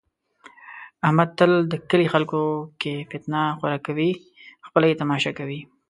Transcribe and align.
احمد 1.05 1.29
تل 1.37 1.51
د 1.71 1.73
کلي 1.89 2.07
خلکو 2.13 2.41
کې 2.81 2.93
فتنه 3.09 3.41
خوره 3.57 3.79
کوي، 3.87 4.11
خپله 4.67 4.85
یې 4.89 4.99
تماشا 5.01 5.31
کوي. 5.39 5.59